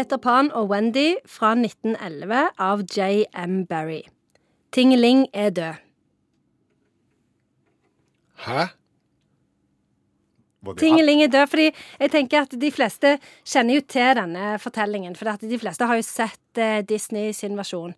Peter 0.00 0.16
Pan 0.16 0.48
og 0.56 0.70
Wendy 0.70 1.18
fra 1.28 1.50
1911 1.52 2.36
av 2.56 2.80
J.M. 2.88 3.66
Barry. 3.68 4.00
Tingeling 4.72 5.26
er 5.36 5.50
død. 5.52 5.80
Hæ? 8.46 8.62
Tingeling 10.80 11.20
er 11.22 11.28
død, 11.28 11.46
fordi 11.52 11.66
jeg 12.00 12.12
tenker 12.14 12.46
at 12.46 12.56
de 12.62 12.70
fleste 12.72 13.10
kjenner 13.44 13.76
jo 13.76 13.82
til 13.92 14.16
denne 14.16 14.54
fortellingen. 14.62 15.18
For 15.18 15.36
de 15.42 15.58
fleste 15.60 15.88
har 15.90 16.00
jo 16.00 16.06
sett 16.06 16.56
eh, 16.62 16.80
Disney 16.80 17.34
sin 17.36 17.60
versjon. 17.60 17.92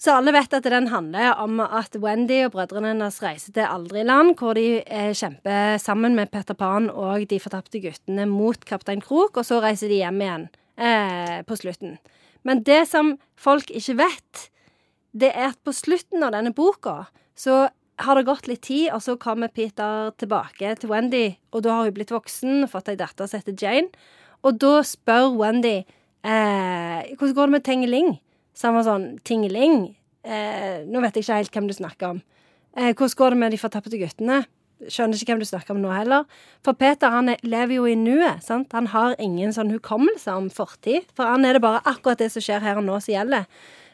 Så 0.00 0.14
alle 0.16 0.32
vet 0.32 0.56
at 0.56 0.64
den 0.72 0.88
handler 0.88 1.34
om 1.36 1.60
at 1.60 2.00
Wendy 2.00 2.46
og 2.46 2.54
brødrene 2.54 2.94
hennes 2.94 3.20
reiser 3.20 3.52
til 3.52 3.68
Aldriland, 3.68 4.38
hvor 4.40 4.56
de 4.56 4.80
eh, 4.80 5.12
kjemper 5.12 5.76
sammen 5.76 6.16
med 6.16 6.32
Peter 6.32 6.56
Pan 6.56 6.88
og 6.88 7.28
de 7.28 7.40
fortapte 7.40 7.84
guttene 7.84 8.24
mot 8.24 8.64
Kaptein 8.64 9.04
Krok, 9.04 9.36
og 9.36 9.44
så 9.44 9.60
reiser 9.60 9.92
de 9.92 10.00
hjem 10.00 10.24
igjen 10.24 10.48
eh, 10.80 11.40
på 11.46 11.58
slutten. 11.60 11.98
Men 12.46 12.62
det 12.64 12.86
som 12.88 13.14
folk 13.36 13.70
ikke 13.70 13.98
vet, 14.00 14.46
det 15.12 15.32
er 15.34 15.50
at 15.50 15.60
på 15.66 15.74
slutten 15.74 16.24
av 16.24 16.32
denne 16.34 16.54
boka 16.56 17.04
så 17.38 17.66
har 18.00 18.16
det 18.16 18.28
gått 18.28 18.48
litt 18.48 18.62
tid, 18.64 18.88
og 18.94 19.02
så 19.04 19.16
kommer 19.20 19.52
Peter 19.52 20.10
tilbake 20.20 20.72
til 20.80 20.90
Wendy, 20.92 21.26
og 21.52 21.64
da 21.66 21.76
har 21.76 21.88
hun 21.88 21.96
blitt 21.96 22.14
voksen 22.14 22.64
og 22.64 22.72
fått 22.72 22.88
ei 22.92 22.98
datter 23.00 23.28
som 23.28 23.42
heter 23.42 23.56
Jane. 23.60 23.90
Og 24.46 24.56
da 24.56 24.78
spør 24.86 25.34
Wendy 25.36 25.82
eh, 26.24 27.10
hvordan 27.12 27.36
går 27.36 27.50
det 27.50 27.54
med 27.56 27.64
Tingeling. 27.66 28.12
Så 28.56 28.68
han 28.68 28.78
var 28.78 28.86
sånn 28.88 29.08
Tingeling? 29.26 29.82
Eh, 30.24 30.86
nå 30.88 31.02
vet 31.04 31.16
jeg 31.16 31.26
ikke 31.26 31.40
helt 31.42 31.58
hvem 31.58 31.68
du 31.68 31.76
snakker 31.76 32.14
om. 32.14 32.22
Eh, 32.76 32.92
hvordan 32.94 33.18
går 33.20 33.34
det 33.34 33.40
med 33.42 33.54
de 33.54 33.60
fortapte 33.60 34.00
guttene? 34.00 34.40
Skjønner 34.88 35.18
ikke 35.18 35.34
hvem 35.34 35.42
du 35.42 35.48
snakker 35.48 35.74
om 35.74 35.82
nå 35.82 35.90
heller. 35.92 36.24
For 36.64 36.78
Peter 36.78 37.12
han 37.12 37.34
er, 37.34 37.42
lever 37.44 37.76
jo 37.76 37.84
i 37.90 37.98
nuet. 37.98 38.40
sant? 38.46 38.72
Han 38.72 38.88
har 38.94 39.18
ingen 39.20 39.52
sånn 39.52 39.72
hukommelse 39.74 40.32
om 40.32 40.48
fortid. 40.54 41.04
For 41.16 41.28
han 41.28 41.44
er 41.44 41.58
det 41.58 41.64
bare 41.64 41.82
akkurat 41.84 42.22
det 42.22 42.30
som 42.32 42.44
skjer 42.44 42.64
her 42.64 42.80
og 42.80 42.86
nå, 42.86 42.96
som 43.04 43.14
gjelder. 43.14 43.44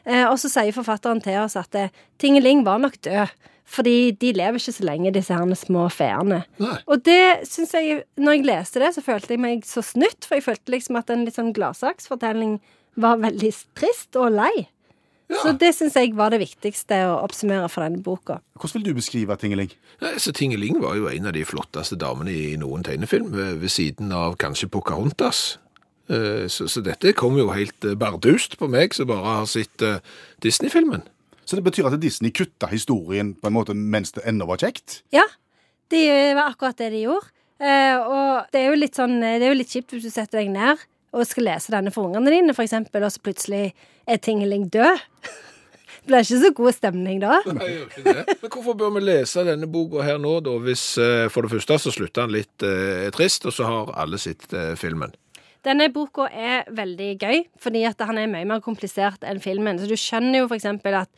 Eh, 0.07 0.23
og 0.29 0.37
så 0.39 0.51
sier 0.51 0.75
forfatteren 0.75 1.19
til 1.23 1.41
oss 1.41 1.57
at 1.59 1.75
eh, 1.75 1.91
Tingeling 2.21 2.63
var 2.67 2.79
nok 2.83 2.95
død. 3.03 3.35
Fordi 3.67 4.13
de 4.15 4.31
lever 4.31 4.61
ikke 4.61 4.71
så 4.77 4.85
lenge, 4.87 5.11
disse 5.11 5.35
her 5.35 5.57
små 5.59 5.89
feene. 5.91 6.45
Og 6.87 7.03
det 7.03 7.43
synes 7.49 7.73
jeg, 7.75 8.05
når 8.15 8.37
jeg 8.37 8.45
leste 8.47 8.79
det, 8.79 8.93
så 8.95 9.03
følte 9.03 9.35
jeg 9.35 9.43
meg 9.43 9.65
så 9.67 9.83
snytt. 9.83 10.23
For 10.23 10.39
jeg 10.39 10.45
følte 10.45 10.71
liksom 10.71 10.95
at 11.01 11.11
en 11.11 11.25
litt 11.27 11.35
sånn 11.35 11.51
gladsaksfortelling 11.51 12.61
var 12.95 13.19
veldig 13.19 13.51
trist 13.75 14.15
og 14.15 14.31
lei. 14.39 14.69
Så 15.27 15.51
det 15.59 15.73
syns 15.75 15.95
jeg 15.99 16.13
var 16.15 16.31
det 16.31 16.39
viktigste 16.39 17.01
å 17.09 17.17
oppsummere 17.25 17.67
for 17.69 17.83
denne 17.83 17.99
boka. 18.03 18.37
Hvordan 18.55 18.79
vil 18.79 18.85
du 18.93 18.99
beskrive 19.01 19.35
Tingeling? 19.39 19.73
Ja, 19.99 20.13
så 20.23 20.31
Tingeling 20.31 20.79
var 20.79 20.95
jo 20.95 21.09
en 21.11 21.27
av 21.27 21.33
de 21.35 21.43
flotteste 21.45 21.97
damene 21.99 22.31
i 22.31 22.55
noen 22.59 22.85
tegnefilm, 22.87 23.33
ved 23.35 23.57
ved 23.59 23.69
siden 23.73 24.13
av 24.15 24.37
kanskje 24.39 24.69
Pocahontas. 24.71 25.57
Eh, 26.09 26.47
Så, 26.47 26.69
så 26.71 26.79
dette 26.81 27.11
kom 27.13 27.35
jo 27.37 27.49
helt 27.51 27.83
eh, 27.83 27.95
bardust 27.99 28.55
på 28.57 28.69
meg, 28.71 28.95
som 28.95 29.07
bare 29.11 29.41
har 29.41 29.45
sett 29.51 29.81
eh, 29.83 29.99
Disney-filmen. 30.41 31.03
Så 31.43 31.55
det 31.59 31.63
betyr 31.67 31.87
at 31.91 31.99
Disney 31.99 32.31
kutta 32.31 32.67
historien 32.71 33.33
på 33.35 33.47
en 33.47 33.53
måte 33.55 33.75
mens 33.75 34.11
det 34.15 34.23
ennå 34.27 34.47
var 34.47 34.57
kjekt? 34.63 35.01
Ja, 35.11 35.23
det 35.91 36.35
var 36.35 36.53
akkurat 36.53 36.77
det 36.79 36.89
de 36.95 37.03
gjorde. 37.03 37.27
Eh, 37.59 37.95
og 37.99 38.47
det 38.53 38.61
er 38.61 38.69
jo 38.71 38.77
litt 38.77 38.95
sånn 38.99 39.15
Det 39.19 39.41
er 39.41 39.49
jo 39.49 39.57
litt 39.57 39.71
kjipt 39.73 39.91
hvis 39.95 40.03
du 40.05 40.11
setter 40.13 40.39
deg 40.43 40.51
ned 40.53 40.77
og 41.15 41.23
skal 41.25 41.47
lese 41.47 41.71
denne 41.73 41.89
for 41.89 42.05
ungene 42.05 42.29
dine, 42.29 42.53
for 42.53 42.61
eksempel, 42.67 43.01
og 43.01 43.09
så 43.09 43.21
plutselig 43.23 43.71
er 44.05 44.19
Tingeling 44.21 44.67
død. 44.69 44.99
Blir 46.07 46.23
ikke 46.23 46.39
så 46.41 46.51
god 46.55 46.75
stemning 46.77 47.21
da. 47.21 47.37
Nei, 47.51 47.69
gjør 47.73 47.87
ikke 47.89 48.03
det. 48.05 48.35
Men 48.41 48.51
hvorfor 48.53 48.77
bør 48.79 48.93
vi 48.95 49.03
lese 49.03 49.43
denne 49.47 49.69
boka 49.71 50.05
her 50.05 50.19
nå, 50.21 50.37
da, 50.45 50.55
hvis 50.63 50.83
eh, 51.03 51.27
for 51.33 51.45
det 51.45 51.53
første 51.55 51.79
så 51.83 51.93
slutter 51.93 52.25
han 52.25 52.35
litt 52.35 52.65
eh, 52.65 53.07
trist, 53.15 53.47
og 53.47 53.55
så 53.55 53.67
har 53.67 53.93
alle 53.99 54.19
sett 54.21 54.47
eh, 54.55 54.73
filmen? 54.79 55.15
Denne 55.67 55.89
boka 55.91 56.29
er 56.31 56.67
veldig 56.71 57.09
gøy, 57.19 57.43
fordi 57.59 57.83
at 57.89 58.01
han 58.07 58.19
er 58.21 58.29
mye 58.31 58.47
mer 58.47 58.63
komplisert 58.63 59.25
enn 59.27 59.41
filmen. 59.43 59.81
Så 59.81 59.89
du 59.89 59.97
skjønner 59.99 60.43
jo 60.43 60.51
eksempel 60.55 60.95
at 61.01 61.11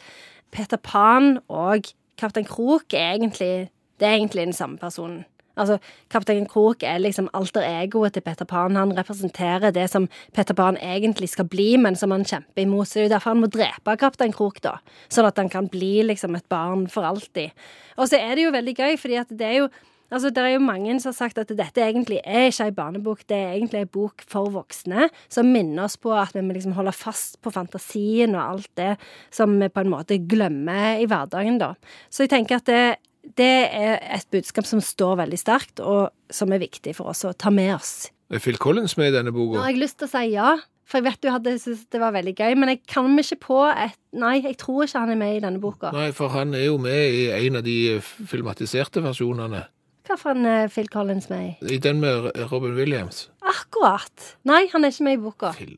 Peter 0.49 0.81
Pan 0.81 1.37
og 1.45 1.91
Kaptein 2.19 2.47
Krok 2.49 2.95
er 2.97 3.19
egentlig, 3.19 3.69
det 4.01 4.07
er 4.07 4.17
egentlig 4.17 4.47
den 4.49 4.57
samme 4.57 4.81
personen. 4.81 5.21
Altså, 5.59 5.77
Kaptein 6.11 6.47
Krok 6.49 6.85
er 6.87 7.01
liksom 7.03 7.29
alter 7.37 7.65
egoet 7.67 8.15
til 8.15 8.25
Peter 8.25 8.47
Pan. 8.49 8.77
Han 8.79 8.95
representerer 8.97 9.73
det 9.75 9.89
som 9.91 10.07
Peter 10.35 10.57
Pan 10.57 10.79
egentlig 10.79 11.29
skal 11.33 11.49
bli, 11.51 11.73
men 11.77 11.99
som 11.99 12.15
han 12.15 12.25
kjemper 12.27 12.63
imot. 12.63 12.87
Så 12.87 12.99
det 12.99 13.03
er 13.03 13.09
jo 13.09 13.13
derfor 13.17 13.35
han 13.35 13.43
må 13.43 13.51
drepe 13.53 13.97
Kaptein 13.99 14.35
Krok, 14.35 14.63
da. 14.65 14.77
Sånn 15.11 15.27
at 15.29 15.37
han 15.41 15.51
kan 15.51 15.69
bli 15.71 15.99
liksom 16.07 16.37
et 16.39 16.47
barn 16.49 16.87
for 16.91 17.07
alltid. 17.07 17.55
Og 17.99 18.09
så 18.09 18.21
er 18.21 18.35
det 18.35 18.47
jo 18.47 18.55
veldig 18.55 18.75
gøy, 18.79 18.99
fordi 19.01 19.21
at 19.21 19.31
det 19.35 19.47
er 19.51 19.57
jo 19.63 19.69
Altså, 20.09 20.29
Det 20.29 20.41
er 20.41 20.55
jo 20.55 20.59
mange 20.59 20.99
som 20.99 21.11
har 21.11 21.17
sagt 21.17 21.37
at 21.37 21.51
dette 21.53 21.81
egentlig 21.83 22.19
er 22.25 22.47
ikke 22.49 22.65
ei 22.65 22.73
barnebok, 22.73 23.19
det 23.29 23.37
er 23.37 23.51
egentlig 23.53 23.83
ei 23.83 23.85
bok 23.85 24.23
for 24.27 24.49
voksne, 24.49 25.09
som 25.29 25.45
minner 25.45 25.83
oss 25.85 25.97
på 25.97 26.13
at 26.17 26.33
vi 26.33 26.41
må 26.41 26.55
liksom 26.55 26.73
holde 26.73 26.93
fast 26.97 27.37
på 27.43 27.53
fantasien 27.53 28.33
og 28.33 28.41
alt 28.41 28.71
det 28.79 28.95
som 29.29 29.53
vi 29.59 29.69
på 29.69 29.83
en 29.83 29.91
måte 29.93 30.17
glemmer 30.17 30.97
i 30.97 31.05
hverdagen, 31.05 31.59
da. 31.61 31.75
Så 32.09 32.25
jeg 32.25 32.33
tenker 32.33 32.57
at 32.57 32.65
det, 32.65 32.97
det 33.23 33.53
er 33.75 33.99
et 34.15 34.27
budskap 34.31 34.67
som 34.67 34.81
står 34.83 35.17
veldig 35.23 35.39
sterkt, 35.39 35.81
og 35.83 36.09
som 36.33 36.51
er 36.55 36.61
viktig 36.61 36.95
for 36.97 37.11
oss 37.11 37.25
å 37.27 37.33
ta 37.33 37.51
med 37.53 37.73
oss. 37.75 38.09
Er 38.29 38.41
Phil 38.43 38.59
Collins 38.61 38.95
med 38.97 39.09
i 39.09 39.15
denne 39.17 39.33
Nå 39.33 39.57
har 39.57 39.71
jeg 39.71 39.81
lyst 39.81 39.99
til 39.99 40.07
å 40.07 40.11
si 40.11 40.25
ja, 40.35 40.51
for 40.89 40.99
jeg 40.99 41.07
vet 41.09 41.21
du 41.21 41.29
hadde 41.33 41.55
syntes 41.61 41.87
det 41.93 42.01
var 42.01 42.13
veldig 42.15 42.35
gøy, 42.37 42.53
men 42.57 42.71
jeg 42.73 42.81
kan 42.89 43.09
meg 43.13 43.25
ikke 43.27 43.41
på 43.47 43.63
et 43.69 43.97
Nei, 44.19 44.39
jeg 44.41 44.55
tror 44.57 44.87
ikke 44.87 45.03
han 45.03 45.11
er 45.13 45.19
med 45.19 45.35
i 45.35 45.41
denne 45.43 45.61
boka. 45.61 45.91
Nei, 45.93 46.07
for 46.17 46.33
han 46.33 46.55
er 46.57 46.63
jo 46.65 46.79
med 46.81 47.13
i 47.13 47.27
en 47.29 47.59
av 47.59 47.65
de 47.67 47.75
filmatiserte 48.01 49.03
versjonene. 49.05 49.67
Hva 50.09 50.17
for 50.17 50.33
en 50.33 50.47
eh, 50.49 50.69
Phil 50.73 50.89
Collins 50.89 51.27
med 51.29 51.43
i? 51.45 51.75
I 51.75 51.77
den 51.83 51.99
med 52.01 52.31
Robin 52.49 52.73
Williams. 52.73 53.27
Akkurat! 53.45 54.31
Nei, 54.49 54.63
han 54.71 54.85
er 54.85 54.95
ikke 54.95 55.05
med 55.05 55.19
i 55.19 55.21
boka. 55.21 55.51
Phil. 55.53 55.75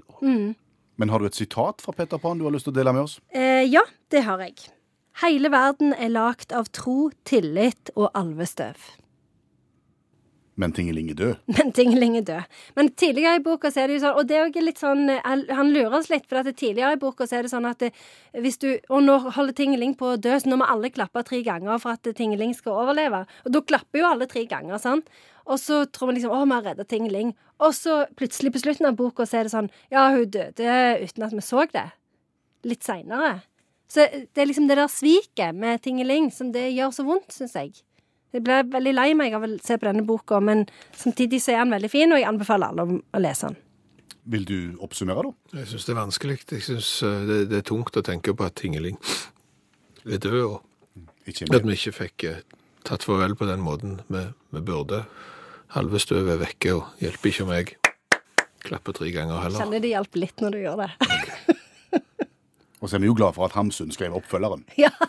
Men 0.95 1.11
har 1.11 1.19
du 1.19 1.27
et 1.27 1.35
sitat 1.35 1.83
fra 1.83 1.91
Peter 1.97 2.21
Pan 2.21 2.39
du 2.39 2.45
har 2.47 2.55
lyst 2.55 2.69
til 2.69 2.71
å 2.71 2.77
dele 2.79 2.95
med 2.95 3.09
oss? 3.09 3.17
Eh, 3.35 3.65
ja, 3.67 3.83
det 4.13 4.23
har 4.23 4.39
jeg. 4.47 4.71
Hele 5.21 5.51
verden 5.53 5.93
er 5.93 6.09
lagt 6.09 6.53
av 6.55 6.71
tro, 6.73 7.11
tillit 7.29 7.91
og 7.93 8.09
alvestøv. 8.17 8.79
Men 10.61 10.73
Tingeling 10.75 11.11
er 11.13 11.17
død. 11.17 11.35
Men 11.57 11.71
Tingeling 11.77 12.15
er 12.17 12.23
død. 12.25 12.55
Men 12.75 12.89
tidligere 12.97 13.37
i 13.37 13.43
boka 13.43 13.69
så 13.71 13.83
er 13.83 13.89
det 13.89 13.99
jo 13.99 14.01
sånn, 14.03 14.17
og 14.17 14.27
det 14.29 14.37
er 14.37 14.47
jo 14.49 14.63
litt 14.65 14.81
sånn 14.81 15.11
eh, 15.13 15.53
Han 15.55 15.69
lurer 15.73 15.95
oss 15.99 16.09
litt, 16.11 16.25
for 16.29 16.41
at 16.41 16.49
det 16.49 16.55
tidligere 16.59 16.97
i 16.97 17.01
boka 17.01 17.27
så 17.29 17.37
er 17.37 17.45
det 17.45 17.51
sånn 17.53 17.67
at 17.69 17.79
det, 17.81 17.91
hvis 18.43 18.59
du 18.61 18.67
Og 18.89 19.05
nå 19.05 19.17
holder 19.37 19.55
Tingeling 19.57 19.93
på 19.99 20.13
å 20.13 20.17
dø, 20.21 20.33
så 20.41 20.51
nå 20.51 20.59
må 20.61 20.67
alle 20.69 20.91
klappe 20.93 21.23
tre 21.27 21.43
ganger 21.45 21.81
for 21.81 21.95
at 21.95 22.11
Tingeling 22.17 22.55
skal 22.57 22.81
overleve. 22.83 23.23
Og 23.45 23.55
da 23.55 23.63
klapper 23.73 24.03
jo 24.03 24.09
alle 24.09 24.29
tre 24.31 24.47
ganger, 24.49 24.81
sant? 24.81 25.13
Og 25.45 25.61
så 25.61 25.83
tror 25.89 26.11
vi 26.11 26.19
liksom 26.19 26.33
å, 26.33 26.43
vi 26.45 26.57
har 26.57 26.67
redda 26.71 26.87
Tingeling. 26.89 27.31
Og 27.61 27.77
så 27.77 28.01
plutselig 28.17 28.53
på 28.53 28.65
slutten 28.65 28.89
av 28.89 28.97
boka 28.99 29.25
så 29.29 29.41
er 29.41 29.47
det 29.47 29.55
sånn 29.55 29.71
Ja, 29.93 30.09
hun 30.13 30.27
døde 30.33 30.81
uten 31.05 31.29
at 31.29 31.37
vi 31.37 31.45
så 31.45 31.69
det. 31.71 31.87
Litt 32.65 32.85
seinere. 32.85 33.39
Så 33.91 34.05
det 34.07 34.39
er 34.39 34.47
liksom 34.47 34.69
det 34.69 34.77
der 34.79 34.91
sviket 34.91 35.57
med 35.57 35.81
Tingeling 35.83 36.29
som 36.31 36.53
det 36.55 36.69
gjør 36.71 36.93
så 36.95 37.03
vondt, 37.07 37.33
syns 37.35 37.57
jeg. 37.57 37.73
Jeg 38.31 38.45
ble 38.45 38.61
veldig 38.71 38.93
lei 38.95 39.09
meg 39.19 39.33
av 39.35 39.43
å 39.43 39.49
se 39.59 39.75
på 39.75 39.87
denne 39.89 40.05
boka, 40.07 40.39
men 40.39 40.63
samtidig 40.95 41.41
så 41.43 41.51
er 41.51 41.65
han 41.65 41.73
veldig 41.75 41.89
fin, 41.91 42.13
og 42.15 42.21
jeg 42.21 42.29
anbefaler 42.29 42.71
alle 42.71 43.01
å 43.03 43.19
lese 43.19 43.49
den. 43.49 43.57
Vil 44.31 44.45
du 44.47 44.57
oppsummere, 44.85 45.25
da? 45.27 45.59
Jeg 45.59 45.71
syns 45.73 45.87
det 45.87 45.91
er 45.91 45.99
vanskelig. 45.99 46.37
Jeg 46.53 46.63
syns 46.69 46.91
eh, 47.03 47.25
det, 47.27 47.39
det 47.51 47.59
er 47.59 47.67
tungt 47.67 47.97
å 47.99 48.05
tenke 48.05 48.35
på 48.37 48.47
at 48.47 48.55
Tingeling 48.61 48.95
er 50.05 50.21
død, 50.23 50.39
og 50.45 50.61
at 51.27 51.67
vi 51.67 51.75
ikke 51.75 51.95
fikk 51.97 52.27
eh, 52.29 52.39
tatt 52.87 53.03
farvel 53.03 53.35
på 53.35 53.49
den 53.49 53.65
måten 53.65 53.99
vi, 54.07 54.23
vi 54.55 54.63
burde. 54.71 55.03
Halve 55.75 55.99
støvet 56.03 56.37
er 56.37 56.43
vekke, 56.45 56.77
og 56.77 57.03
hjelper 57.03 57.33
ikke 57.33 57.47
om 57.49 57.55
jeg 57.57 57.75
klapper 58.61 58.95
tre 58.95 59.11
ganger 59.11 59.41
heller. 59.43 59.65
Kjenner 59.65 59.83
det 59.83 59.91
hjelper 59.97 60.23
litt 60.23 60.45
når 60.45 60.55
du 60.55 60.61
gjør 60.61 60.85
det. 60.85 60.91
Og 62.81 62.89
så 62.89 62.97
er 62.97 63.03
vi 63.03 63.09
jo 63.09 63.15
glad 63.17 63.33
for 63.37 63.45
at 63.45 63.55
Hamsun 63.57 63.91
skrev 63.93 64.15
oppfølgeren. 64.17 64.65
ja. 64.77 64.89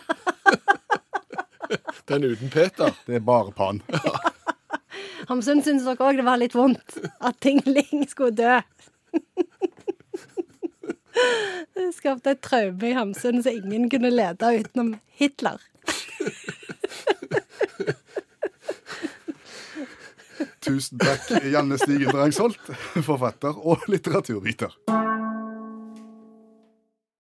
Den 2.07 2.23
uten 2.23 2.49
Peter. 2.49 2.91
Det 3.07 3.15
er 3.15 3.19
bare 3.19 3.51
Pan. 3.51 3.81
Hamsun 5.29 5.63
syntes 5.63 5.85
nok 5.87 6.01
òg 6.03 6.19
det 6.19 6.25
var 6.27 6.37
litt 6.41 6.55
vondt 6.55 6.97
at 7.23 7.37
Tingling 7.41 8.03
skulle 8.11 8.35
dø. 8.35 8.59
Det 11.73 11.87
skapte 11.95 12.33
et 12.33 12.41
traume 12.43 12.89
i 12.89 12.95
Hamsun 12.97 13.41
så 13.43 13.53
ingen 13.55 13.89
kunne 13.89 14.11
lede 14.11 14.51
utenom 14.59 14.95
Hitler. 15.17 15.61
Tusen 20.63 20.99
takk, 20.99 21.27
Janne 21.51 21.77
Stigen 21.79 22.11
Drangsholt, 22.13 22.71
forfatter 23.03 23.57
og 23.59 23.83
litteraturviter. 23.91 24.75